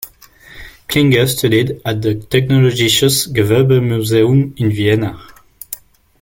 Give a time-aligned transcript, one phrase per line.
[0.87, 5.21] Klinger studied at the Technologisches Gewerbemuseum in Vienna.